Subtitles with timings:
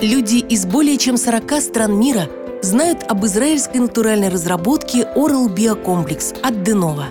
[0.00, 2.28] Люди из более чем 40 стран мира
[2.62, 7.06] знают об израильской натуральной разработке Oral Biocomplex от Denova.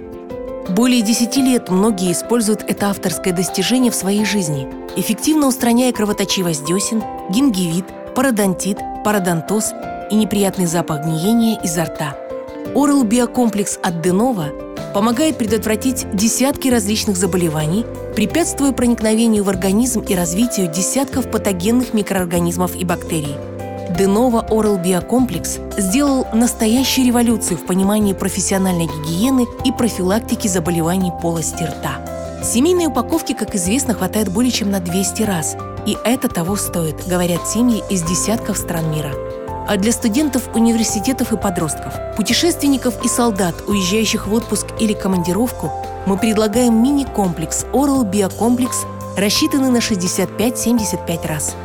[0.73, 7.03] Более 10 лет многие используют это авторское достижение в своей жизни, эффективно устраняя кровоточивость десен,
[7.29, 7.85] гингивит,
[8.15, 9.73] пародонтит, пародонтоз
[10.09, 12.17] и неприятный запах гниения изо рта.
[12.73, 20.71] Oral Biocomplex от Denova помогает предотвратить десятки различных заболеваний, препятствуя проникновению в организм и развитию
[20.71, 23.35] десятков патогенных микроорганизмов и бактерий.
[23.97, 32.01] Денова Oral Биокомплекс сделал настоящую революцию в понимании профессиональной гигиены и профилактики заболеваний полости рта.
[32.43, 37.47] Семейной упаковки, как известно, хватает более чем на 200 раз, и это того стоит, говорят
[37.47, 39.26] семьи из десятков стран мира
[39.67, 45.71] а для студентов университетов и подростков, путешественников и солдат, уезжающих в отпуск или командировку,
[46.05, 48.85] мы предлагаем мини-комплекс Oral Биокомплекс,
[49.17, 51.55] рассчитанный на 65-75 раз.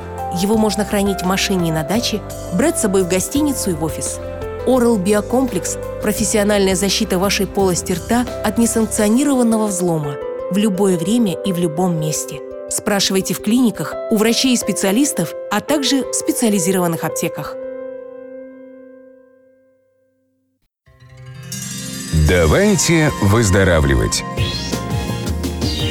[0.41, 2.21] Его можно хранить в машине и на даче,
[2.55, 4.19] брать с собой в гостиницу и в офис.
[4.67, 10.17] Oral Биокомплекс– профессиональная защита вашей полости рта от несанкционированного взлома
[10.51, 12.41] в любое время и в любом месте.
[12.69, 17.57] Спрашивайте в клиниках, у врачей и специалистов, а также в специализированных аптеках.
[22.33, 24.25] Давайте выздоравливать.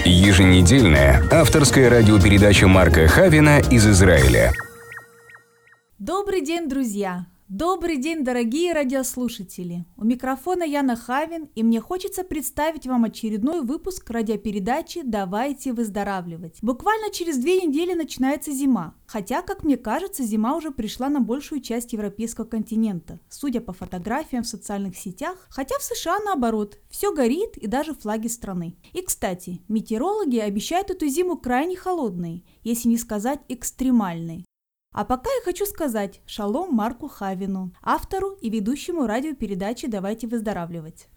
[0.03, 4.51] Еженедельная авторская радиопередача Марка Хавина из Израиля.
[5.99, 7.27] Добрый день, друзья!
[7.53, 9.83] Добрый день, дорогие радиослушатели!
[9.97, 16.59] У микрофона Яна Хавин, и мне хочется представить вам очередной выпуск радиопередачи «Давайте выздоравливать».
[16.61, 21.59] Буквально через две недели начинается зима, хотя, как мне кажется, зима уже пришла на большую
[21.59, 27.57] часть европейского континента, судя по фотографиям в социальных сетях, хотя в США наоборот, все горит
[27.57, 28.77] и даже флаги страны.
[28.93, 34.45] И, кстати, метеорологи обещают эту зиму крайне холодной, если не сказать экстремальной.
[34.93, 41.07] А пока я хочу сказать шалом Марку Хавину, автору и ведущему радиопередачи «Давайте выздоравливать».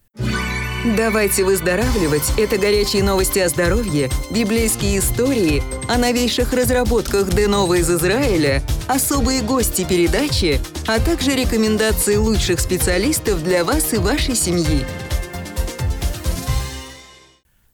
[0.96, 8.62] «Давайте выздоравливать»– это горячие новости о здоровье, библейские истории, о новейших разработках Денова из Израиля,
[8.86, 14.84] особые гости передачи, а также рекомендации лучших специалистов для вас и вашей семьи.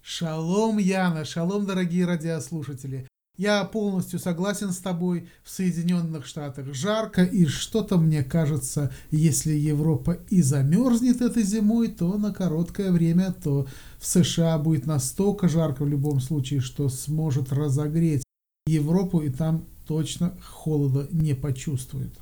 [0.01, 3.07] Шалом, Яна, шалом, дорогие радиослушатели.
[3.41, 5.31] Я полностью согласен с тобой.
[5.43, 12.19] В Соединенных Штатах жарко, и что-то мне кажется, если Европа и замерзнет этой зимой, то
[12.19, 13.67] на короткое время, то
[13.99, 18.25] в США будет настолько жарко в любом случае, что сможет разогреть
[18.67, 22.13] Европу, и там точно холода не почувствует.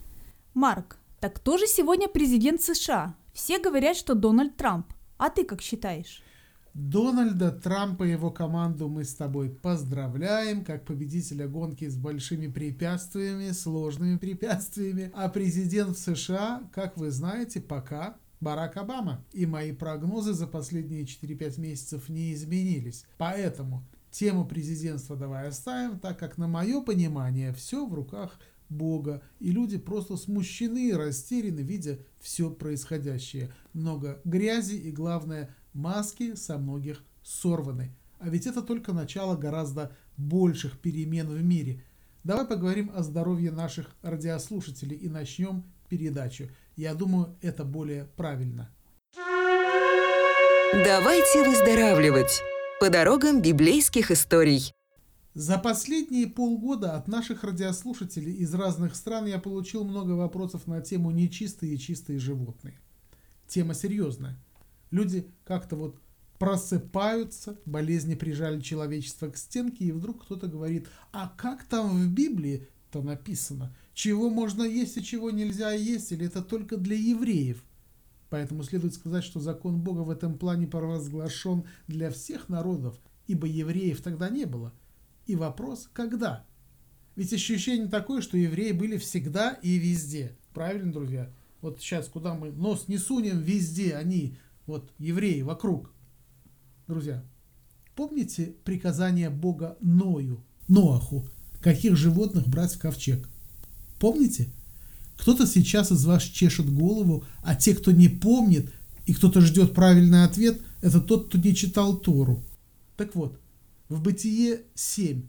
[0.54, 3.16] Марк, так кто же сегодня президент США?
[3.34, 4.86] Все говорят, что Дональд Трамп.
[5.16, 6.22] А ты как считаешь?
[6.78, 13.50] Дональда Трампа и его команду мы с тобой поздравляем, как победителя гонки с большими препятствиями,
[13.50, 15.10] сложными препятствиями.
[15.12, 19.24] А президент США, как вы знаете, пока Барак Обама.
[19.32, 23.06] И мои прогнозы за последние 4-5 месяцев не изменились.
[23.16, 29.50] Поэтому тему президентства давай оставим, так как на мое понимание все в руках Бога, и
[29.50, 33.50] люди просто смущены и растеряны, видя все происходящее.
[33.72, 37.94] Много грязи и, главное, маски со многих сорваны.
[38.18, 41.82] А ведь это только начало гораздо больших перемен в мире.
[42.24, 46.48] Давай поговорим о здоровье наших радиослушателей и начнем передачу.
[46.76, 48.70] Я думаю, это более правильно.
[50.72, 52.42] Давайте выздоравливать
[52.80, 54.74] по дорогам библейских историй.
[55.34, 61.12] За последние полгода от наших радиослушателей из разных стран я получил много вопросов на тему
[61.12, 62.80] нечистые и чистые животные.
[63.46, 64.36] Тема серьезная.
[64.90, 66.00] Люди как-то вот
[66.38, 73.02] просыпаются, болезни прижали человечество к стенке, и вдруг кто-то говорит, а как там в Библии-то
[73.02, 77.62] написано, чего можно есть и чего нельзя есть, или это только для евреев?
[78.30, 84.00] Поэтому следует сказать, что закон Бога в этом плане провозглашен для всех народов, ибо евреев
[84.00, 84.72] тогда не было.
[85.26, 86.46] И вопрос, когда?
[87.16, 90.36] Ведь ощущение такое, что евреи были всегда и везде.
[90.54, 91.32] Правильно, друзья?
[91.60, 94.36] Вот сейчас, куда мы нос не сунем, везде они
[94.68, 95.90] вот евреи вокруг.
[96.86, 97.24] Друзья,
[97.96, 101.26] помните приказание Бога Ною, Ноаху,
[101.60, 103.28] каких животных брать в ковчег?
[103.98, 104.48] Помните?
[105.16, 108.72] Кто-то сейчас из вас чешет голову, а те, кто не помнит,
[109.06, 112.44] и кто-то ждет правильный ответ, это тот, кто не читал Тору.
[112.96, 113.40] Так вот,
[113.88, 115.22] в Бытие 7,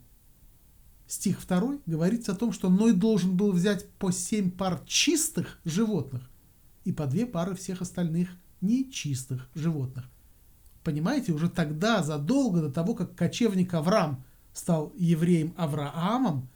[1.07, 6.29] стих 2, говорится о том, что Ной должен был взять по 7 пар чистых животных
[6.83, 8.29] и по две пары всех остальных
[8.61, 10.05] нечистых животных.
[10.83, 14.23] Понимаете, уже тогда, задолго до того, как кочевник Авраам
[14.53, 16.49] стал евреем Авраамом,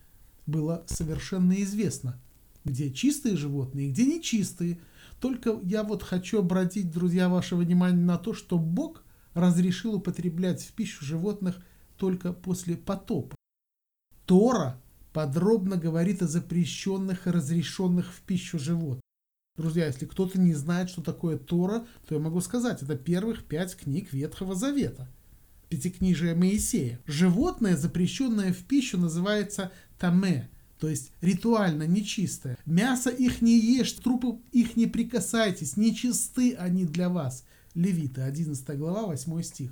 [0.46, 2.20] было совершенно известно,
[2.66, 4.80] где чистые животные где нечистые.
[5.20, 9.04] Только я вот хочу обратить, друзья, ваше внимание на то, что Бог
[9.34, 11.58] разрешил употреблять в пищу животных
[11.98, 13.36] только после потопа.
[14.26, 14.82] Тора
[15.14, 19.02] подробно говорит о запрещенных и разрешенных в пищу животных.
[19.56, 23.76] Друзья, если кто-то не знает, что такое Тора, то я могу сказать, это первых пять
[23.76, 25.08] книг Ветхого Завета.
[25.70, 27.00] Пятикнижие Моисея.
[27.06, 32.58] Животное, запрещенное в пищу, называется таме, то есть ритуально нечистое.
[32.66, 37.46] Мясо их не ешь, трупы их не прикасайтесь, нечисты они для вас.
[37.76, 39.72] Левиты, 11 глава, 8 стих.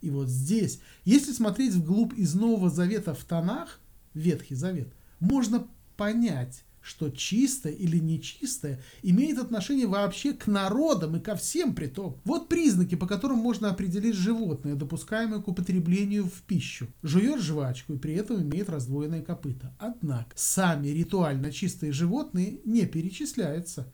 [0.00, 3.78] И вот здесь, если смотреть вглубь из Нового Завета в тонах,
[4.12, 11.36] Ветхий Завет, можно понять, что чистое или нечистое имеет отношение вообще к народам и ко
[11.36, 12.20] всем притом.
[12.24, 16.88] Вот признаки, по которым можно определить животное, допускаемое к употреблению в пищу.
[17.02, 19.74] Жует жвачку и при этом имеет раздвоенные копыта.
[19.78, 23.92] Однако сами ритуально чистые животные не перечисляются.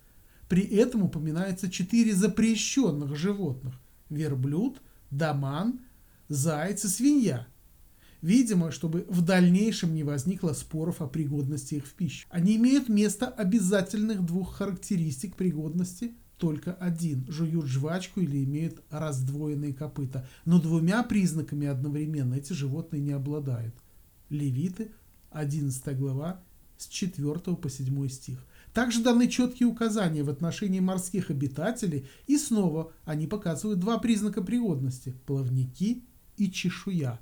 [0.48, 3.74] При этом упоминается четыре запрещенных животных–
[4.10, 4.80] верблюд,
[5.10, 5.80] даман,
[6.28, 7.46] заяц и свинья.
[8.22, 12.26] Видимо, чтобы в дальнейшем не возникло споров о пригодности их в пищу.
[12.30, 20.26] Они имеют место обязательных двух характеристик пригодности только один– жуют жвачку или имеют раздвоенные копыта.
[20.44, 23.74] Но двумя признаками одновременно эти животные не обладают.
[24.28, 24.90] Левиты,
[25.30, 26.42] 11 глава,
[26.76, 28.44] с 4 по 7 стих.
[28.74, 35.14] Также даны четкие указания в отношении морских обитателей, и снова они показывают два признака пригодности–
[35.26, 36.04] плавники
[36.36, 37.18] и чешуя.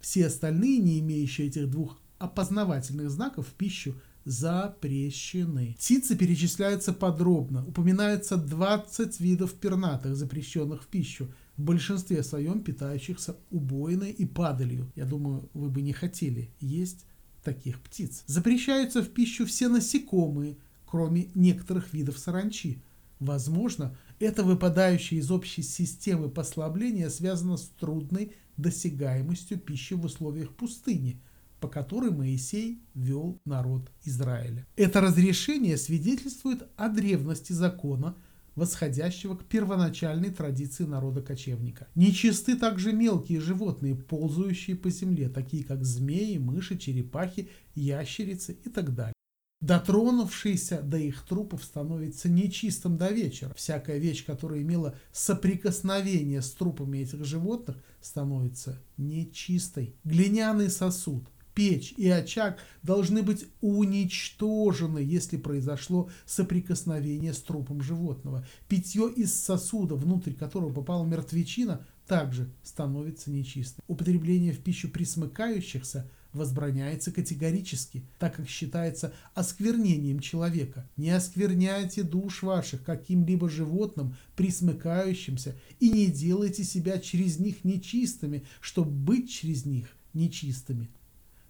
[0.00, 3.94] Все остальные, не имеющие этих двух опознавательных знаков в пищу,
[4.24, 5.74] запрещены.
[5.78, 7.66] Птицы перечисляются подробно.
[7.66, 14.90] Упоминается 20 видов пернатых, запрещенных в пищу, в большинстве своем питающихся убойной и падалью.
[14.94, 17.06] Я думаю, вы бы не хотели есть
[17.42, 18.22] таких птиц.
[18.26, 20.56] Запрещаются в пищу все насекомые,
[20.86, 22.82] кроме некоторых видов саранчи.
[23.20, 31.20] Возможно, это выпадающее из общей системы послабление связано с трудной досягаемостью пищи в условиях пустыни,
[31.60, 34.66] по которой Моисей вел народ Израиля.
[34.76, 38.16] Это разрешение свидетельствует о древности закона,
[38.56, 41.88] восходящего к первоначальной традиции народа-кочевника.
[41.94, 48.94] Нечисты также мелкие животные, ползающие по земле, такие как змеи, мыши, черепахи, ящерицы и так
[48.94, 49.14] далее.
[49.60, 53.52] Дотронувшийся до их трупов становится нечистым до вечера.
[53.54, 59.94] Всякая вещь, которая имела соприкосновение с трупами этих животных, становится нечистой.
[60.02, 68.46] Глиняный сосуд, печь и очаг должны быть уничтожены, если произошло соприкосновение с трупом животного.
[68.66, 73.84] Питье из сосуда, внутрь которого попала мертвечина, также становится нечистым.
[73.88, 80.88] Употребление в пищу присмыкающихся– возбраняется категорически, так как считается осквернением человека.
[80.96, 88.90] Не оскверняйте душ ваших каким-либо животным, присмыкающимся, и не делайте себя через них нечистыми, чтобы
[88.90, 90.90] быть через них нечистыми.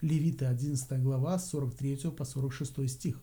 [0.01, 3.23] Левиты 11 глава 43 по 46 стих.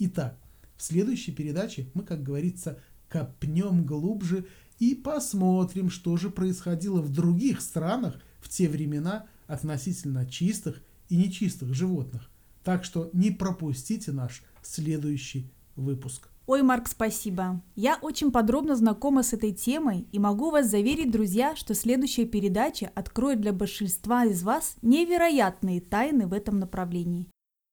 [0.00, 0.36] Итак,
[0.76, 2.78] в следующей передаче мы, как говорится,
[3.08, 4.46] копнем глубже
[4.78, 11.74] и посмотрим, что же происходило в других странах в те времена относительно чистых и нечистых
[11.74, 12.30] животных.
[12.64, 16.28] Так что не пропустите наш следующий выпуск.
[16.46, 17.62] Ой, Марк, спасибо.
[17.74, 22.90] Я очень подробно знакома с этой темой и могу вас заверить, друзья, что следующая передача
[22.94, 27.28] откроет для большинства из вас невероятные тайны в этом направлении.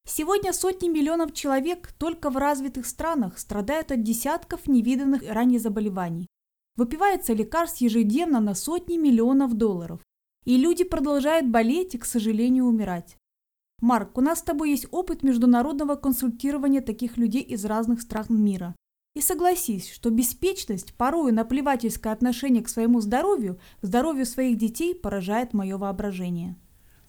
[0.06, 6.27] Сегодня сотни миллионов человек только в развитых странах страдают от десятков невиданных ранее заболеваний.
[6.75, 10.01] Выпивается лекарств ежедневно на сотни миллионов долларов.
[10.44, 13.15] И люди продолжают болеть и, к сожалению, умирать.
[13.82, 18.75] Марк, у нас с тобой есть опыт международного консультирования таких людей из разных стран мира.
[19.15, 25.53] И согласись, что беспечность, порою наплевательское отношение к своему здоровью, к здоровью своих детей поражает
[25.53, 26.58] мое воображение.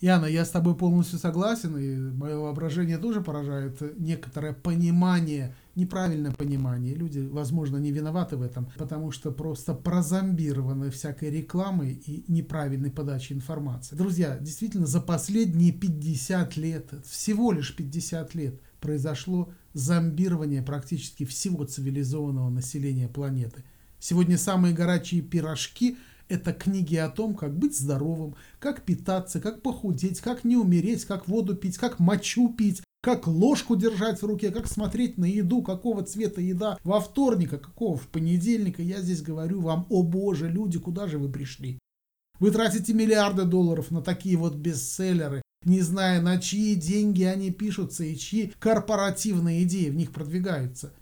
[0.00, 6.94] Яна, я с тобой полностью согласен, и мое воображение тоже поражает некоторое понимание, неправильное понимание.
[6.94, 13.36] Люди, возможно, не виноваты в этом, потому что просто прозомбированы всякой рекламой и неправильной подачей
[13.36, 13.94] информации.
[13.94, 22.50] Друзья, действительно, за последние 50 лет, всего лишь 50 лет, произошло зомбирование практически всего цивилизованного
[22.50, 23.64] населения планеты.
[23.98, 30.20] Сегодня самые горячие пирожки– это книги о том, как быть здоровым, как питаться, как похудеть,
[30.20, 34.66] как не умереть, как воду пить, как мочу пить, как ложку держать в руке, как
[34.66, 38.80] смотреть на еду, какого цвета еда во вторник, а какого в понедельник.
[38.80, 41.78] И я здесь говорю вам, о боже, люди, куда же вы пришли?
[42.40, 48.04] Вы тратите миллиарды долларов на такие вот бестселлеры, не зная, на чьи деньги они пишутся
[48.04, 50.92] и чьи корпоративные идеи в них продвигаются.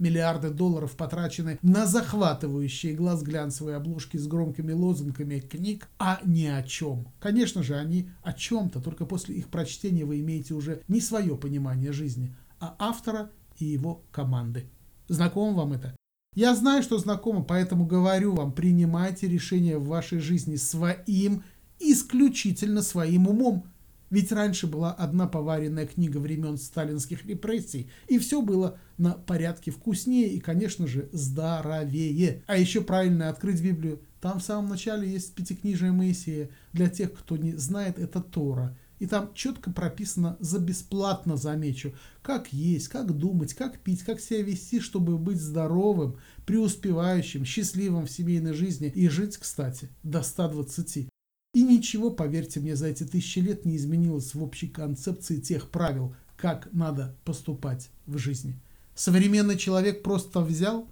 [0.00, 6.62] Миллиарды долларов потрачены на захватывающие глаз глянцевые обложки с громкими лозунгами книг, а ни о
[6.62, 7.06] чем.
[7.20, 11.92] Конечно же, они о чем-то, только после их прочтения вы имеете уже не свое понимание
[11.92, 14.70] жизни, а автора и его команды.
[15.08, 15.94] Знакомо вам это?
[16.34, 21.44] Я знаю, что знакомо, поэтому говорю вам, принимайте решения в вашей жизни своим,
[21.78, 23.66] исключительно своим умом.
[24.10, 30.28] Ведь раньше была одна поваренная книга времен сталинских репрессий, и все было на порядке вкуснее
[30.28, 32.42] и, конечно же, здоровее.
[32.46, 34.00] А еще правильно открыть Библию.
[34.20, 36.50] Там в самом начале есть пятикнижие Моисея.
[36.72, 38.76] Для тех, кто не знает, это Тора.
[38.98, 44.42] И там четко прописано за бесплатно, замечу, как есть, как думать, как пить, как себя
[44.42, 51.09] вести, чтобы быть здоровым, преуспевающим, счастливым в семейной жизни и жить, кстати, до 120.
[51.52, 56.14] И ничего, поверьте мне, за эти тысячи лет не изменилось в общей концепции тех правил,
[56.36, 58.54] как надо поступать в жизни.
[58.94, 60.88] Современный человек просто взял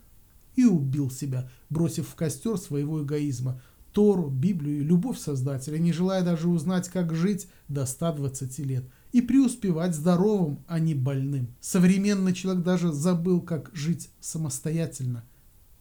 [0.57, 3.61] и убил себя, бросив в костер своего эгоизма,
[3.93, 9.23] Тору, Библию и любовь Создателя, не желая даже узнать, как жить до 120 лет и
[9.23, 11.55] преуспевать здоровым, а не больным.
[11.61, 15.25] Современный человек даже забыл, как жить самостоятельно.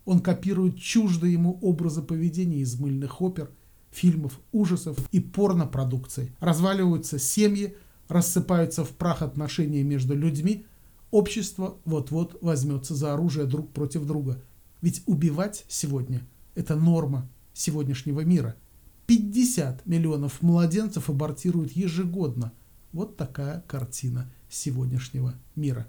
[0.06, 3.52] Он копирует чуждые ему образы поведения из мыльных опер,
[3.92, 6.34] фильмов ужасов и порнопродукции.
[6.40, 7.76] Разваливаются семьи,
[8.08, 10.66] рассыпаются в прах отношения между людьми,
[11.12, 14.42] общество вот-вот возьмется за оружие друг против друга.
[14.82, 16.22] Ведь убивать сегодня–
[16.56, 18.56] это норма сегодняшнего мира.
[19.08, 22.52] 50 миллионов младенцев абортируют ежегодно.
[22.92, 25.88] Вот такая картина сегодняшнего мира.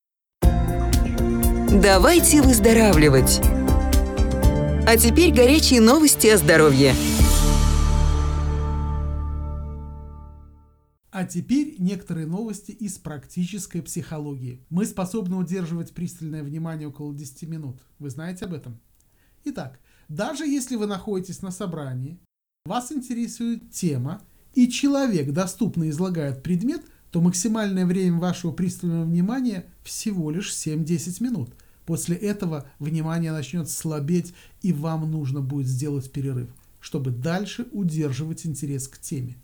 [1.71, 3.41] Давайте выздоравливать!
[4.89, 6.95] А теперь горячие новости о здоровье.
[11.11, 14.65] А теперь некоторые новости из практической психологии.
[14.71, 17.83] Мы способны удерживать пристальное внимание около 10 минут.
[17.99, 18.79] Вы знаете об этом?
[19.47, 22.21] Итак, даже если вы находитесь на собрании,
[22.65, 24.23] вас интересует тема,
[24.55, 31.57] и человек доступно излагает предмет, то максимальное время вашего пристального внимания всего лишь 7-10 минут.
[31.87, 36.51] После этого внимание начнет слабеть, и вам нужно будет сделать перерыв,
[36.81, 39.37] чтобы дальше удерживать интерес к теме.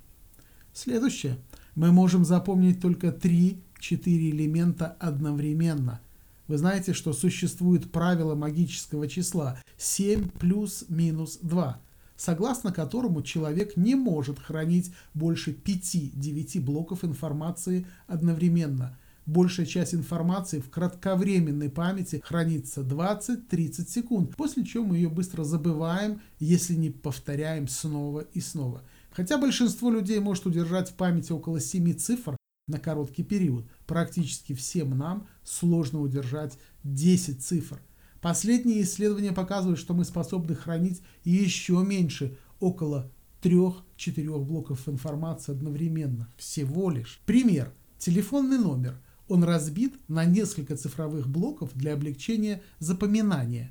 [0.75, 1.39] Следующее–
[1.75, 3.59] мы можем запомнить только 3-4
[4.05, 6.01] элемента одновременно.
[6.49, 11.81] Вы знаете, что существует правило магического числа 7 плюс минус 2,
[12.17, 18.99] согласно которому человек не может хранить больше 5-9 блоков информации одновременно.
[19.27, 26.21] Большая часть информации в кратковременной памяти хранится 20-30 секунд, после чего мы ее быстро забываем,
[26.41, 28.83] если не повторяем снова и снова.
[29.13, 32.37] Хотя большинство людей может удержать в памяти около 7 цифр
[32.67, 37.81] на короткий период, практически всем нам сложно удержать 10 цифр.
[38.21, 43.11] Последние исследования показывают, что мы способны хранить еще меньше, около
[43.43, 46.29] 3-4 блоков информации одновременно.
[46.37, 47.21] Всего лишь.
[47.27, 47.73] Пример.
[47.99, 48.97] Телефонный номер.
[49.33, 53.71] Он разбит на несколько цифровых блоков для облегчения запоминания.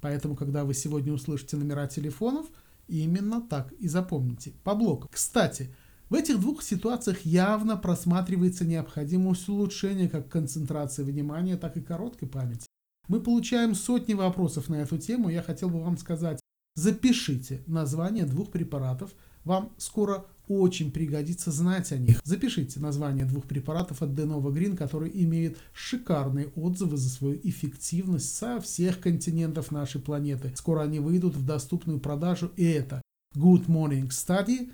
[0.00, 2.46] Поэтому, когда вы сегодня услышите номера телефонов–
[2.90, 4.52] Именно так и запомните.
[4.64, 5.08] По блокам.
[5.12, 5.70] Кстати,
[6.08, 12.66] В этих двух ситуациях явно просматривается необходимость улучшения как концентрации внимания, так и короткой памяти.
[13.06, 15.28] Мы получаем сотни вопросов на эту тему.
[15.28, 16.40] Я хотел бы вам сказать,
[16.74, 19.12] запишите название двух препаратов.
[19.44, 22.20] Вам скоро очень пригодится знать о них.
[22.24, 28.60] Запишите название двух препаратов от Denova Green, которые имеют шикарные отзывы за свою эффективность со
[28.60, 30.52] всех континентов нашей планеты.
[30.56, 33.00] Скоро они выйдут в доступную продажу, и это
[33.36, 34.72] Good Morning Study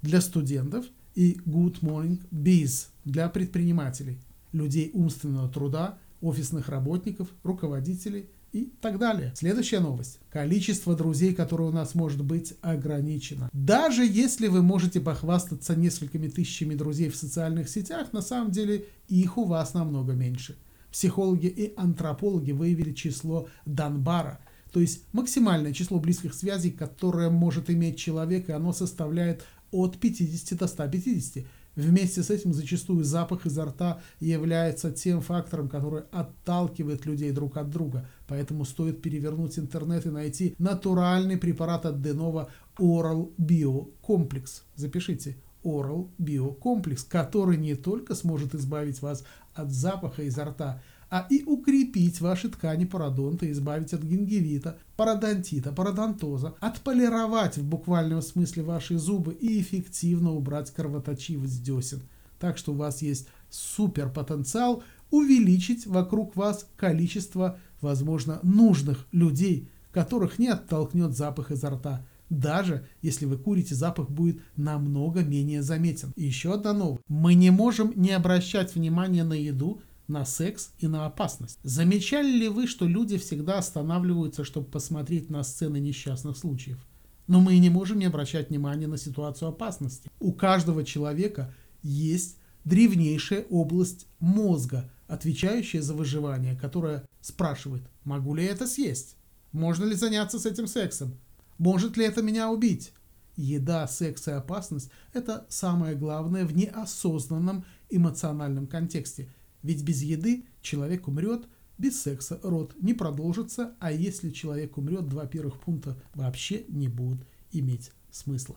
[0.00, 4.18] для студентов и Good Morning Biz для предпринимателей,
[4.52, 9.32] людей умственного труда, офисных работников, руководителей и так далее.
[9.36, 10.18] Следующая новость.
[10.30, 13.48] Количество друзей, которые у нас может быть ограничено.
[13.52, 19.38] Даже если вы можете похвастаться несколькими тысячами друзей в социальных сетях, на самом деле их
[19.38, 20.56] у вас намного меньше.
[20.90, 24.40] Психологи и антропологи выявили число Данбара,
[24.72, 30.58] то есть максимальное число близких связей, которое может иметь человек, и оно составляет от 50
[30.58, 31.44] до 150.
[31.78, 37.70] Вместе с этим зачастую запах изо рта является тем фактором, который отталкивает людей друг от
[37.70, 38.08] друга.
[38.26, 42.48] Поэтому стоит перевернуть интернет и найти натуральный препарат от Denova
[42.80, 44.62] Oral Bio Complex.
[44.74, 49.22] Запишите Oral Bio Complex, который не только сможет избавить вас
[49.54, 56.54] от запаха изо рта, а и укрепить ваши ткани пародонта, избавить от гингивита, пародонтита, пародонтоза,
[56.60, 62.02] отполировать в буквальном смысле ваши зубы и эффективно убрать кровоточивость десен.
[62.38, 70.38] Так что у вас есть супер потенциал увеличить вокруг вас количество, возможно, нужных людей, которых
[70.38, 72.04] не оттолкнет запах изо рта.
[72.30, 76.12] Даже если вы курите, запах будет намного менее заметен.
[76.14, 77.02] И еще одна новость.
[77.08, 81.58] Мы не можем не обращать внимания на еду, на секс и на опасность.
[81.62, 86.84] Замечали ли вы, что люди всегда останавливаются, чтобы посмотреть на сцены несчастных случаев?
[87.26, 90.10] Но мы не можем не обращать внимания на ситуацию опасности.
[90.18, 98.52] У каждого человека есть древнейшая область мозга, отвечающая за выживание, которая спрашивает, могу ли я
[98.52, 99.16] это съесть?
[99.52, 101.18] Можно ли заняться с этим сексом?
[101.58, 102.92] Может ли это меня убить?
[103.36, 109.28] Еда, секс и опасность– это самое главное в неосознанном эмоциональном контексте–
[109.62, 111.46] ведь без еды человек умрет,
[111.78, 117.26] без секса род не продолжится, а если человек умрет, два первых пункта вообще не будут
[117.52, 118.56] иметь смысла.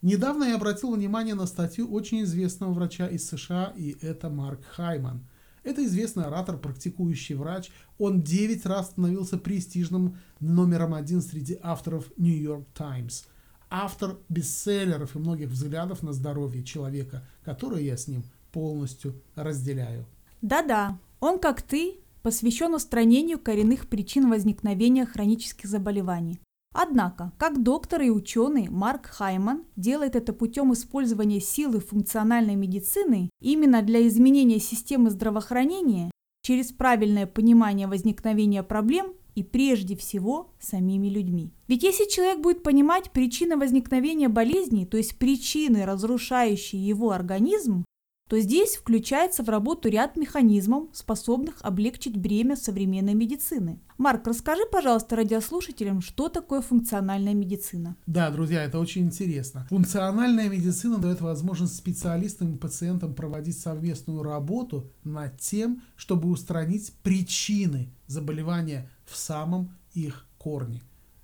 [0.00, 5.26] Недавно я обратил внимание на статью очень известного врача из США, и это Марк Хайман.
[5.62, 7.70] Это известный оратор, практикующий врач.
[7.98, 13.26] Он 9 раз становился престижным номером один среди авторов New York Times.
[13.70, 20.06] Автор бестселлеров и многих взглядов на здоровье человека, которые я с ним полностью разделяю.
[20.42, 26.40] Да-да, он, как ты, посвящен устранению коренных причин возникновения хронических заболеваний.
[26.74, 33.82] Однако, как доктор и ученый Марк Хайман делает это путем использования силы функциональной медицины именно
[33.82, 36.10] для изменения системы здравоохранения
[36.42, 41.52] через правильное понимание возникновения проблем и прежде всего самими людьми.
[41.68, 47.84] Ведь если человек будет понимать причины возникновения болезней, то есть причины, разрушающие его организм,
[48.32, 53.78] то здесь включается в работу ряд механизмов, способных облегчить бремя современной медицины.
[53.98, 57.94] Марк, расскажи, пожалуйста, радиослушателям, что такое функциональная медицина.
[58.06, 59.66] Да, друзья, это очень интересно.
[59.68, 67.92] Функциональная медицина дает возможность специалистам и пациентам проводить совместную работу над тем, чтобы устранить причины
[68.06, 70.80] заболевания в самом их корне.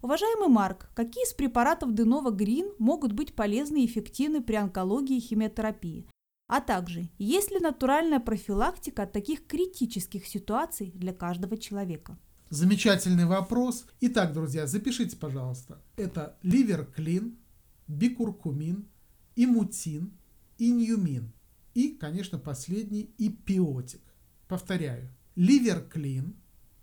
[0.02, 5.22] Уважаемый Марк, какие из препаратов Денова Грин могут быть полезны и эффективны при онкологии и
[5.22, 6.10] химиотерапии?
[6.48, 12.20] А также, есть ли натуральная профилактика от таких критических ситуаций для каждого человека?
[12.50, 13.88] Замечательный вопрос.
[14.02, 15.82] Итак, друзья, запишите, пожалуйста.
[15.96, 17.40] Это ливерклин,
[17.88, 18.90] бикуркумин,
[19.38, 20.12] имутин,
[20.58, 21.32] иньюмин
[21.74, 24.02] и, конечно, последний ипиотик.
[24.48, 25.10] Повторяю.
[25.36, 26.36] Ливерклин,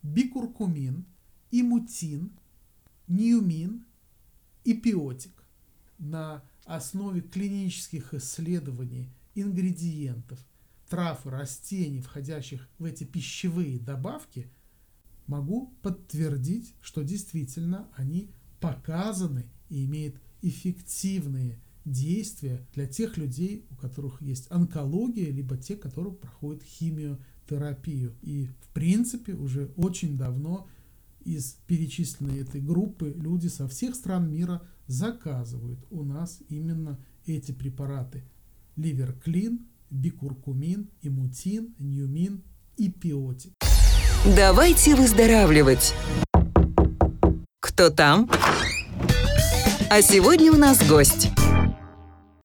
[0.03, 1.07] бикуркумин,
[1.51, 2.33] имутин,
[3.07, 3.85] ниумин
[4.64, 5.44] и пиотик.
[5.98, 10.44] На основе клинических исследований ингредиентов,
[10.88, 14.51] трав и растений, входящих в эти пищевые добавки,
[15.27, 24.20] могу подтвердить, что действительно они показаны и имеют эффективные действия для тех людей, у которых
[24.22, 28.14] есть онкология, либо те, которые проходят химиотерапию терапию.
[28.22, 30.68] И в принципе уже очень давно
[31.24, 38.24] из перечисленной этой группы люди со всех стран мира заказывают у нас именно эти препараты.
[38.76, 42.42] Ливерклин, бикуркумин, имутин, ньюмин
[42.76, 43.52] и пиотик.
[44.37, 45.94] Давайте выздоравливать.
[47.61, 48.31] Кто там?
[49.90, 51.31] А сегодня у нас гость.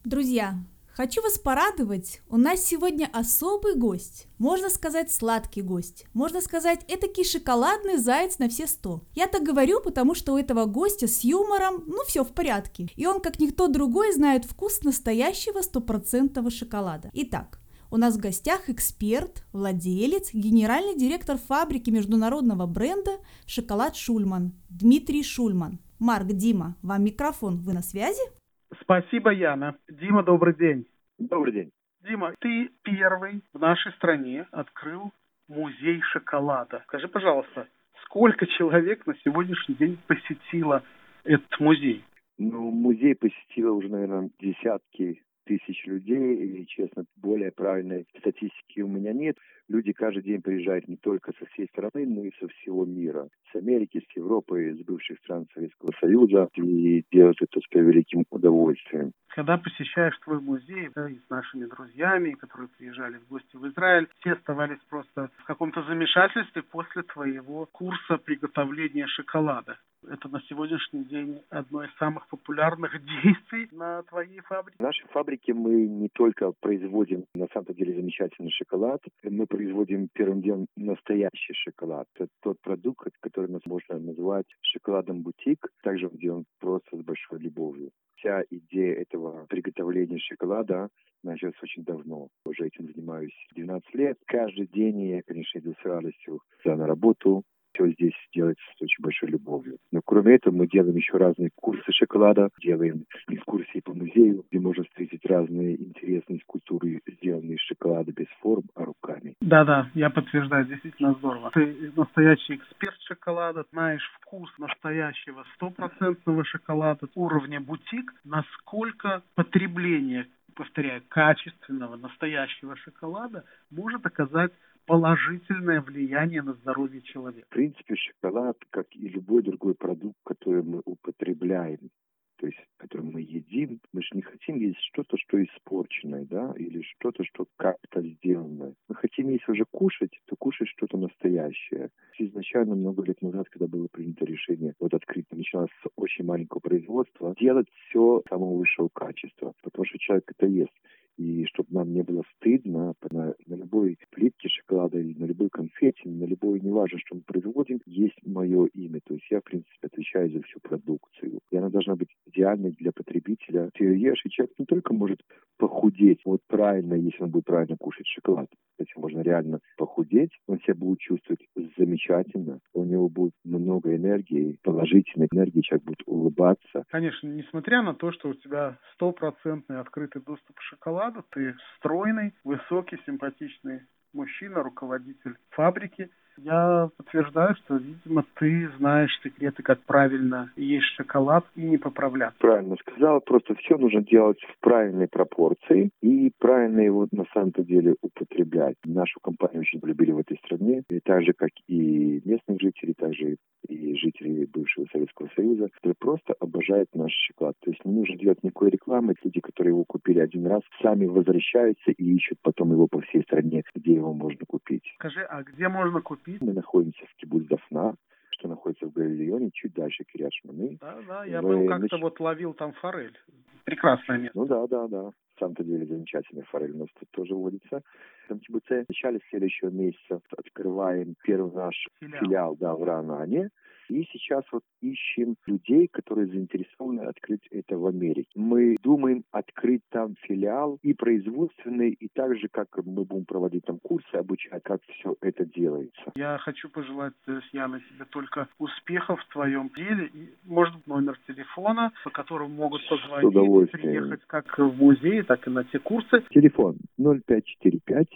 [0.04, 0.58] Друзья,
[0.98, 4.26] Хочу вас порадовать, у нас сегодня особый гость.
[4.40, 6.06] Можно сказать, сладкий гость.
[6.16, 9.04] Можно сказать, этакий шоколадный заяц на все сто.
[9.14, 12.90] Я так говорю, потому что у этого гостя с юмором, ну, все в порядке.
[12.96, 17.12] И он, как никто другой, знает вкус настоящего стопроцентного шоколада.
[17.14, 17.60] Итак,
[17.92, 25.80] у нас в гостях эксперт, владелец, генеральный директор фабрики международного бренда «Шоколад Шульман» Дмитрий Шульман.
[26.00, 28.37] Марк, Дима, вам микрофон, вы на связи?
[28.82, 29.76] Спасибо, Яна.
[29.90, 30.86] Дима, добрый день.
[31.18, 31.72] Добрый день.
[32.02, 35.12] Дима, ты первый в нашей стране открыл
[35.48, 36.82] музей шоколада.
[36.88, 37.68] Скажи, пожалуйста,
[38.04, 40.84] сколько человек на сегодняшний день посетило
[41.24, 42.04] этот музей?
[42.38, 49.14] Ну, музей посетило уже, наверное, десятки тысяч людей, и, честно, более правильной статистики у меня
[49.14, 49.38] нет.
[49.70, 53.28] Люди каждый день приезжают не только со всей страны, но и со всего мира.
[53.52, 59.12] С Америки, с Европы, с бывших стран Советского Союза, и делают это с превеликим удовольствием.
[59.30, 64.08] Когда посещаешь твой музей да, и с нашими друзьями, которые приезжали в гости в Израиль,
[64.20, 69.78] все оставались просто в каком-то замешательстве после твоего курса приготовления шоколада.
[70.10, 72.92] Это на сегодняшний день одно из самых популярных
[73.24, 74.78] действий на твоей фабрике.
[74.80, 80.42] В нашей фабрике мы не только производим на самом деле замечательный шоколад, мы производим первым
[80.42, 82.08] делом настоящий шоколад.
[82.16, 85.68] Это тот продукт, который нас можно назвать шоколадом бутик.
[85.84, 87.92] Также он делан просто с большой любовью.
[88.16, 90.90] Вся идея этого приготовления шоколада
[91.24, 92.30] началась очень давно.
[92.46, 94.18] Уже этим занимаюсь 12 лет.
[94.26, 97.44] Каждый день я, конечно, иду с радостью на работу,
[97.78, 99.78] все здесь делается с очень большой любовью.
[99.92, 104.84] Но кроме этого мы делаем еще разные курсы шоколада, делаем экскурсии по музею, где можно
[104.84, 109.36] встретить разные интересные скульптуры, сделанные из шоколада без форм, а руками.
[109.42, 111.52] Да-да, я подтверждаю, действительно здорово.
[111.54, 121.96] Ты настоящий эксперт шоколада, знаешь вкус настоящего стопроцентного шоколада уровня бутик, насколько потребление повторяю, качественного,
[121.98, 124.52] настоящего шоколада может оказать
[124.88, 127.46] положительное влияние на здоровье человека.
[127.52, 131.92] В принципе, шоколад, как и любой другой продукт, который мы употребляем,
[132.38, 136.82] то есть, который мы едим, мы же не хотим есть что-то, что испорченное, да, или
[136.82, 138.74] что-то, что как-то сделанное.
[138.88, 141.90] Мы хотим, если уже кушать, то кушать что-то настоящее.
[142.20, 147.36] Изначально, много лет назад, когда было принято решение вот открыть, начиналось с очень маленького производства,
[147.40, 150.74] делать все самого высшего качества, потому что человек это ест
[151.18, 156.02] и чтобы нам не было стыдно на, на любой плитке шоколада или на любой конфете,
[156.06, 159.02] на любой, неважно, что мы производим, есть мое имя.
[159.04, 161.40] То есть я, в принципе, отвечаю за всю продукцию.
[161.50, 163.70] И она должна быть идеальной для потребителя.
[163.74, 165.20] Ты ешь, и человек не только может
[165.58, 170.76] похудеть, вот правильно, если он будет правильно кушать шоколад, этим можно реально похудеть, он себя
[170.76, 171.42] будет чувствовать
[171.78, 176.84] замечательно, у него будет много энергии, положительной энергии, человек будет улыбаться.
[176.90, 182.98] Конечно, несмотря на то, что у тебя стопроцентный открытый доступ к шоколаду, ты стройный, высокий,
[183.06, 183.82] симпатичный
[184.14, 191.62] мужчина, руководитель фабрики– я подтверждаю, что, видимо, ты знаешь секреты, как правильно есть шоколад и
[191.62, 192.40] не поправляться.
[192.40, 193.22] Правильно сказал.
[193.22, 198.76] Просто все нужно делать в правильной пропорции и правильно его на самом-то деле употреблять.
[198.86, 203.14] Нашу компанию очень полюбили в этой стране, и так же, как и местных жителей, так
[203.14, 207.56] же и жители бывшего Советского Союза, которые просто обожают наш шоколад.
[207.62, 209.16] То есть не нужно делать никакой рекламы.
[209.24, 213.64] Люди, которые его купили один раз, сами возвращаются и ищут потом его по всей стране,
[213.76, 214.84] где его можно купить.
[215.00, 216.42] Скажи, а где можно купить купить.
[216.42, 217.96] Мы находимся в Кибуц Дафна,
[218.32, 220.78] что находится в Галилеоне, чуть дальше Кириат Шманы.
[220.80, 222.02] Да, да, я Мы был как-то нач...
[222.02, 223.18] вот ловил там форель.
[223.66, 224.38] Прекрасное место.
[224.38, 225.12] Ну да, да, да.
[225.36, 227.82] В самом-то деле замечательная форель у нас тут тоже водится.
[228.30, 233.50] В Кибуце в начале следующего месяца открываем первый наш филиал, филиал да, в Ранане.
[233.90, 238.30] И сейчас вот ищем людей, которые заинтересованы открыть это в Америке.
[238.36, 244.14] Мы думаем открыть там филиал и производственный, и также, как мы будем проводить там курсы,
[244.14, 246.12] обучать, как все это делается.
[246.16, 247.14] Я хочу пожелать,
[247.52, 250.10] Яна, тебе только успехов в твоем деле.
[250.14, 255.64] И, может, номер телефона, по которому могут позвонить, приехать как в музей, так и на
[255.64, 256.24] те курсы.
[256.30, 258.08] Телефон 0545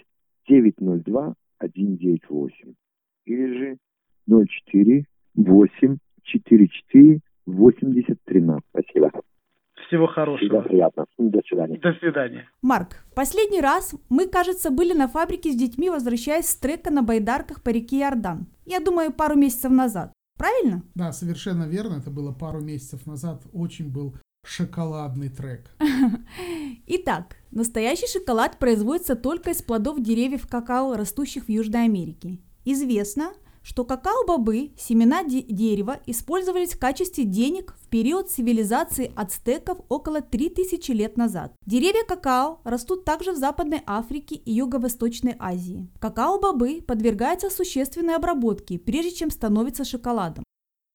[0.48, 2.74] 902 198
[3.26, 3.78] или же
[4.26, 8.64] 04 8 4 4 80 13.
[8.70, 9.10] Спасибо.
[9.86, 10.48] Всего хорошего.
[10.48, 11.04] Всегда приятно.
[11.18, 11.78] До свидания.
[11.78, 12.48] До свидания.
[12.62, 17.62] Марк, последний раз мы, кажется, были на фабрике с детьми, возвращаясь с трека на байдарках
[17.62, 18.46] по реке Иордан.
[18.64, 20.12] Я думаю, пару месяцев назад.
[20.38, 20.82] Правильно?
[20.94, 21.96] Да, совершенно верно.
[21.98, 23.42] Это было пару месяцев назад.
[23.52, 24.14] Очень был
[24.44, 25.70] шоколадный трек.
[26.86, 32.38] Итак, настоящий шоколад производится только из плодов деревьев какао, растущих в Южной Америке.
[32.64, 40.20] Известно, что какао-бобы, семена де- дерева, использовались в качестве денег в период цивилизации ацтеков около
[40.20, 41.52] 3000 лет назад.
[41.66, 45.88] Деревья какао растут также в Западной Африке и Юго-Восточной Азии.
[46.00, 50.44] Какао-бобы подвергаются существенной обработке, прежде чем становятся шоколадом.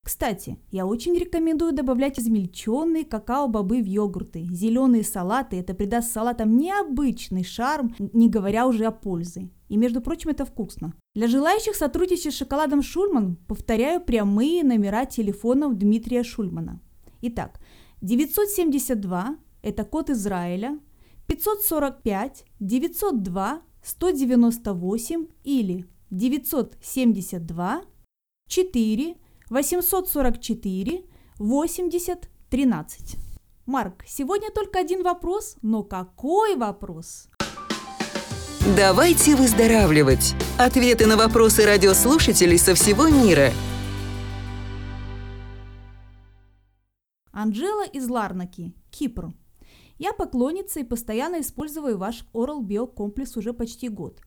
[0.07, 4.47] Кстати, я очень рекомендую добавлять измельченные какао-бобы в йогурты.
[4.49, 9.49] Зеленые салаты– это придаст салатам необычный шарм, не говоря уже о пользе.
[9.67, 10.93] И, между прочим, это вкусно.
[11.17, 16.79] Для желающих сотрудничать с шоколадом Шульман повторяю прямые номера телефонов Дмитрия Шульмана.
[17.23, 17.59] Итак,
[18.01, 20.79] 972– это код Израиля,
[21.25, 27.81] 545 902 198 или 972
[28.47, 29.15] 4
[29.49, 31.05] 844
[31.39, 33.17] 80 13.
[33.65, 37.27] Марк, сегодня только один вопрос, но какой вопрос?
[38.75, 40.35] Давайте выздоравливать.
[40.57, 43.51] Ответы на вопросы радиослушателей со всего мира.
[47.31, 49.31] Анжела из Ларнаки, Кипр.
[49.97, 54.19] Я поклонница и постоянно использую ваш Oral Bio комплекс уже почти год.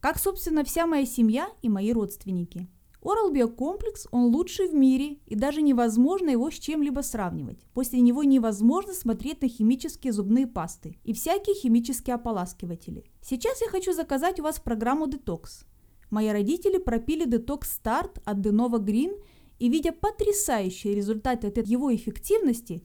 [0.00, 2.70] Как, собственно, вся моя семья и мои родственники–
[3.02, 7.58] Oral Bio комплекс, он лучший в мире, и даже невозможно его с чем-либо сравнивать.
[7.74, 13.04] После него невозможно смотреть на химические зубные пасты и всякие химические ополаскиватели.
[13.20, 15.64] Сейчас я хочу заказать у вас программу Detox.
[16.10, 19.20] Мои родители пропили Detox Start от Denova Green
[19.58, 22.84] и, видя потрясающие результаты от его эффективности,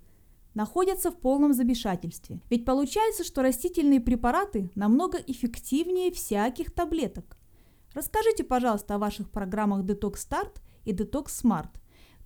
[0.55, 2.41] находятся в полном замешательстве.
[2.49, 7.37] Ведь получается, что растительные препараты намного эффективнее всяких таблеток.
[7.97, 11.69] Расскажите, пожалуйста, о ваших программах Detox Start и Detox Smart.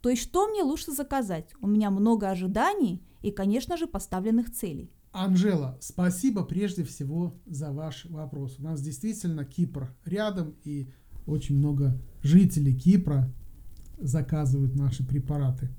[0.01, 1.53] То есть, что мне лучше заказать?
[1.61, 4.91] У меня много ожиданий и, конечно же, поставленных целей.
[5.13, 8.59] Анжела, спасибо прежде всего за ваш вопрос.
[8.59, 10.91] У нас действительно Кипр рядом, и
[11.25, 13.33] очень много жителей Кипра
[13.97, 15.69] заказывают наши препараты.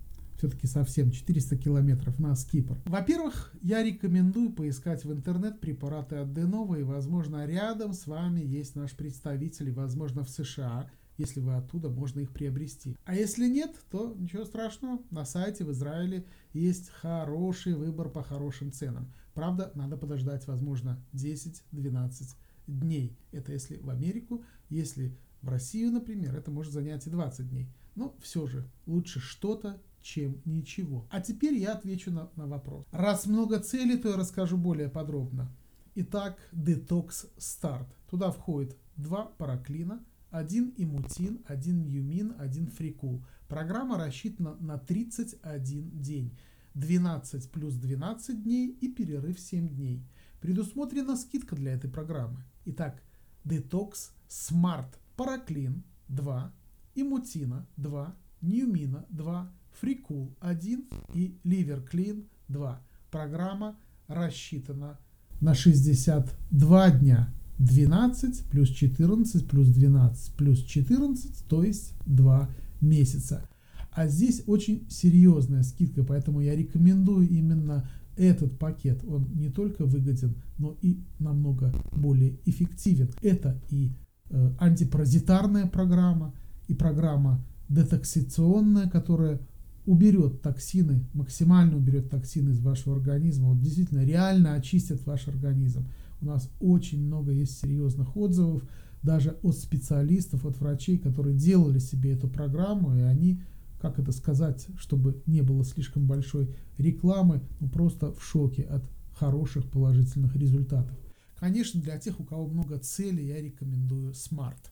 [0.43, 2.77] Все-таки совсем 400 километров на Кипр.
[2.87, 8.75] Во-первых, я рекомендую поискать в интернет препараты от Денова, и, возможно, рядом с вами есть
[8.75, 12.97] наш представитель, и, возможно, в США, если вы оттуда, можно их приобрести.
[13.05, 18.73] А если нет, то ничего страшного, на сайте в Израиле есть хороший выбор по хорошим
[18.73, 19.13] ценам.
[19.35, 22.35] Правда, надо подождать, возможно, 10-12
[22.67, 23.17] дней.
[23.31, 27.69] Это если в Америку, если в Россию, например, это может занять и 20 дней.
[27.95, 31.07] Но все же лучше что-то, чем ничего.
[31.11, 32.87] А теперь я отвечу на, на вопрос.
[32.91, 35.51] Раз много целей, то я расскажу более подробно.
[35.95, 37.87] Итак, детокс старт.
[38.09, 43.25] Туда входит два параклина, один имутин, один юмин, один фрикул.
[43.49, 46.37] Программа рассчитана на 31 день.
[46.75, 50.03] 12 плюс 12 дней и перерыв 7 дней.
[50.41, 52.43] Предусмотрена скидка для этой программы.
[52.65, 53.03] Итак,
[53.45, 56.53] детокс Smart Параклин 2,
[56.95, 62.81] Имутина 2, Ньюмина 2, Фрикул 1 и Ливер Клин 2.
[63.11, 63.77] Программа
[64.09, 64.99] рассчитана
[65.41, 67.35] на 62 дня.
[67.59, 73.49] 12 плюс 14 плюс 12 плюс 14, то есть 2 месяца.
[73.93, 79.05] А здесь очень серьезная скидка, поэтому я рекомендую именно этот пакет.
[79.05, 83.11] Он не только выгоден, но и намного более эффективен.
[83.21, 83.93] Это и
[84.31, 86.35] э, антипаразитарная программа,
[86.69, 89.41] и программа детоксиционная, которая
[89.85, 95.89] уберет токсины, максимально уберет токсины из вашего организма, вот действительно реально очистит ваш организм.
[96.21, 98.63] У нас очень много есть серьезных отзывов,
[99.03, 103.43] даже от специалистов, от врачей, которые делали себе эту программу, и они,
[103.81, 108.85] как это сказать, чтобы не было слишком большой рекламы, ну просто в шоке от
[109.17, 110.97] хороших положительных результатов.
[111.37, 114.71] Конечно, для тех, у кого много целей, я рекомендую Smart.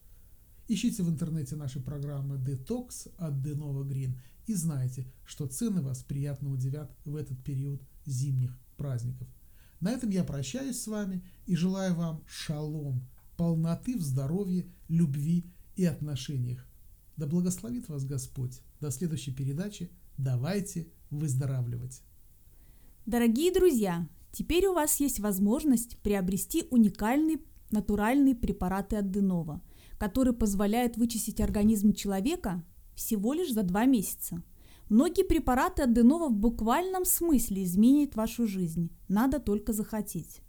[0.68, 4.12] Ищите в интернете наши программы Detox от Denova Green
[4.50, 9.28] и знайте, что цены вас приятно удивят в этот период зимних праздников.
[9.80, 15.84] На этом я прощаюсь с вами и желаю вам шалом, полноты в здоровье, любви и
[15.84, 16.66] отношениях.
[17.16, 18.60] Да благословит вас Господь.
[18.80, 19.90] До следующей передачи.
[20.18, 22.02] Давайте выздоравливать.
[23.06, 27.38] Дорогие друзья, теперь у вас есть возможность приобрести уникальные
[27.70, 29.62] натуральные препараты от Денова,
[29.96, 32.64] которые позволяют вычистить организм человека
[33.00, 34.42] всего лишь за два месяца.
[34.90, 38.90] Многие препараты от Денова в буквальном смысле изменят вашу жизнь.
[39.08, 40.42] Надо только захотеть.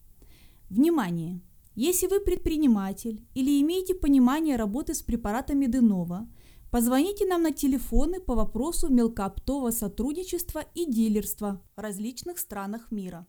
[0.69, 1.41] Внимание!
[1.75, 6.27] Если вы предприниматель или имеете понимание работы с препаратами Денова,
[6.69, 13.25] позвоните нам на телефоны по вопросу мелкооптового сотрудничества и дилерства в различных странах мира,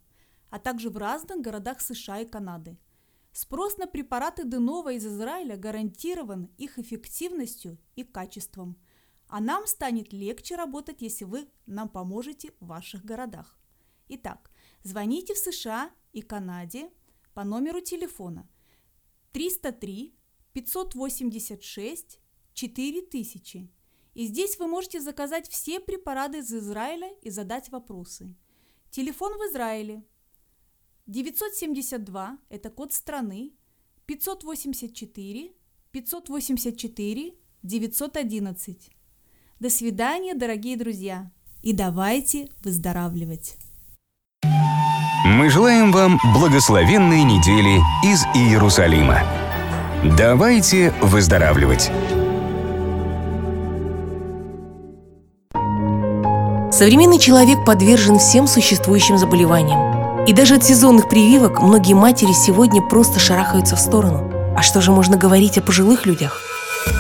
[0.51, 2.77] а также в разных городах США и Канады.
[3.33, 8.77] Спрос на препараты Денова из Израиля гарантирован их эффективностью и качеством–
[9.33, 13.59] а нам станет легче работать, если вы нам поможете в ваших городах.
[14.09, 14.51] Итак,
[14.83, 16.91] звоните в США и Канаде
[17.33, 18.47] по номеру телефона
[19.33, 20.15] 303
[20.53, 22.21] 586
[22.53, 23.71] 4000.
[24.13, 28.35] И здесь вы можете заказать все препараты из Израиля и задать вопросы.
[28.91, 30.05] Телефон в Израиле
[31.07, 33.55] 972– это код страны,
[34.05, 35.55] 584
[35.91, 39.02] 584 911.
[39.63, 41.31] До свидания, дорогие друзья.
[41.63, 43.55] И давайте выздоравливать.
[45.25, 49.21] Мы желаем вам благословенной недели из Иерусалима.
[50.19, 51.93] Давайте выздоравливать.
[56.73, 60.27] Современный человек подвержен всем существующим заболеваниям.
[60.27, 64.29] И даже от сезонных прививок многие матери сегодня просто шарахаются в сторону.
[64.57, 66.43] А что же можно говорить о пожилых людях?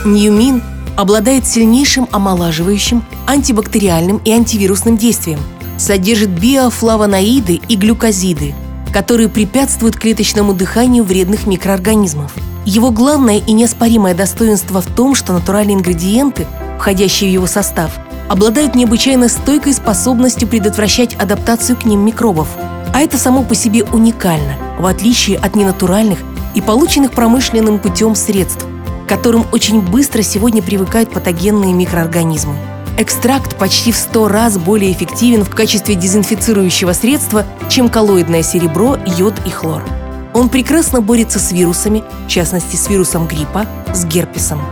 [0.05, 0.63] Ньюмин
[0.97, 5.41] обладает сильнейшим омолаживающим, антибактериальным и антивирусным действием,
[5.79, 8.55] содержит биофлавоноиды и глюкозиды,
[8.93, 12.33] которые препятствуют клеточному дыханию вредных микроорганизмов.
[12.65, 16.47] Его главное и неоспоримое достоинство в том, что натуральные ингредиенты,
[16.79, 17.93] входящие в его состав,
[18.29, 22.49] обладают необычайно стойкой способностью предотвращать адаптацию к ним микробов.
[22.95, 26.19] А это само по себе уникально, в отличие от ненатуральных
[26.55, 28.67] и полученных промышленным путем средств,
[29.13, 32.55] которым очень быстро сегодня привыкают патогенные микроорганизмы.
[32.97, 39.35] Экстракт почти в 100 раз более эффективен в качестве дезинфицирующего средства, чем коллоидное серебро, йод
[39.45, 39.85] и хлор.
[40.33, 44.63] Он прекрасно борется с вирусами, в частности с вирусом гриппа, с герпесом.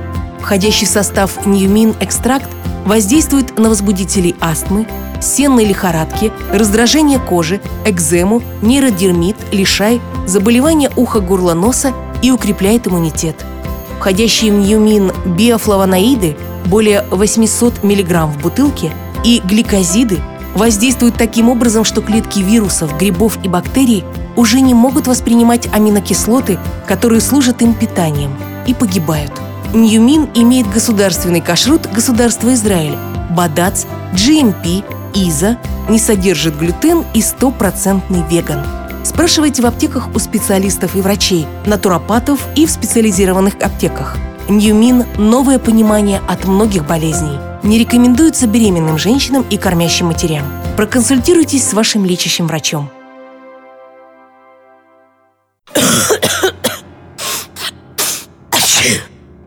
[0.41, 2.49] Входящий в состав Ньюмин экстракт
[2.87, 4.87] воздействует на возбудители астмы,
[5.21, 13.37] сенной лихорадки, раздражение кожи, экзему, нейродермит, лишай, заболевания уха, горла, носа и укрепляет иммунитет–
[14.01, 16.35] Входящие в Ньюмин биофлавоноиды
[16.65, 18.91] более 800 мг в бутылке
[19.25, 20.21] и гликозиды
[20.55, 27.21] воздействуют таким образом, что клетки вирусов, грибов и бактерий уже не могут воспринимать аминокислоты, которые
[27.21, 28.35] служат им питанием,
[28.67, 29.33] и погибают.
[29.75, 32.97] Ньюмин имеет государственный кашрут государства Израиль,
[33.37, 34.83] БАДАЦ, GMP,
[35.15, 35.59] ИЗА,
[35.91, 38.80] не содержит глютен и стопроцентный веган.
[39.03, 44.17] Спрашивайте в аптеках у специалистов и врачей, натуропатов и в специализированных аптеках.
[44.49, 47.39] Ньюмин– новое понимание от многих болезней.
[47.63, 50.45] Не рекомендуется беременным женщинам и кормящим матерям.
[50.77, 52.91] Проконсультируйтесь с вашим лечащим врачом.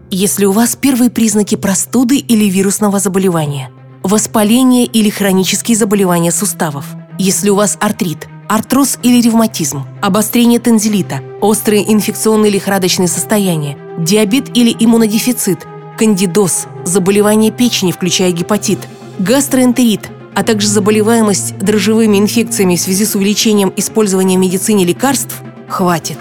[0.09, 3.71] Если у вас первые признаки простуды или вирусного заболевания,
[4.03, 6.85] воспаление или хронические заболевания суставов,
[7.17, 14.75] если у вас артрит, артроз или ревматизм, обострение тензилита, острые инфекционные лихорадочные состояния, диабет или
[14.79, 15.65] иммунодефицит,
[15.97, 18.77] кандидоз, заболевание печени, включая гепатит,
[19.17, 26.19] гастроэнтерит, а также заболеваемость дрожжевыми инфекциями в связи с увеличением использования в медицине лекарств, хватит.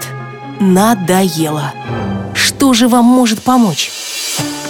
[0.59, 1.71] Надоело.
[2.33, 3.91] Что же вам может помочь?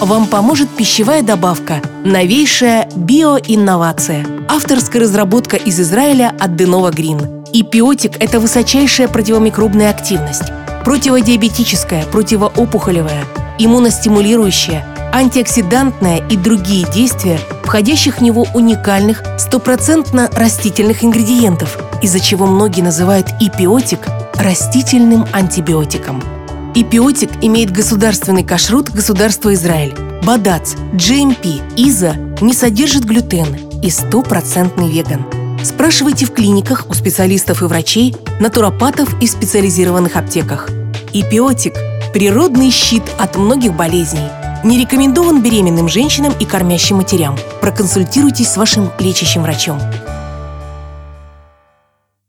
[0.00, 7.43] Вам поможет пищевая добавка «Новейшая биоинновация»– авторская разработка из Израиля от Денова Грин.
[7.56, 10.42] Ипиотик– это высочайшая противомикробная активность,
[10.84, 13.24] противодиабетическая, противоопухолевая,
[13.60, 22.82] иммуностимулирующая, антиоксидантная и другие действия, входящих в него уникальных, стопроцентно растительных ингредиентов, из-за чего многие
[22.82, 24.00] называют ипиотик
[24.34, 26.22] растительным антибиотиком–
[26.76, 29.94] Ипиотик имеет государственный кашрут государства Израиль.
[30.24, 33.46] Бадац, GMP, ИЗА не содержит глютен
[33.80, 35.43] и стопроцентный веган.
[35.64, 40.68] Спрашивайте в клиниках у специалистов и врачей, натуропатов и специализированных аптеках.
[41.14, 41.74] Ипиотик–
[42.12, 44.28] природный щит от многих болезней.
[44.62, 47.38] Не рекомендован беременным женщинам и кормящим матерям.
[47.62, 49.80] Проконсультируйтесь с вашим лечащим врачом.